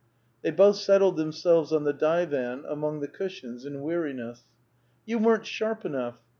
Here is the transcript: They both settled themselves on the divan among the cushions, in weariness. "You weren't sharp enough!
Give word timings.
They 0.41 0.49
both 0.49 0.77
settled 0.77 1.15
themselves 1.17 1.71
on 1.71 1.83
the 1.83 1.93
divan 1.93 2.65
among 2.67 3.01
the 3.01 3.07
cushions, 3.07 3.65
in 3.65 3.83
weariness. 3.83 4.45
"You 5.05 5.19
weren't 5.19 5.45
sharp 5.45 5.85
enough! 5.85 6.15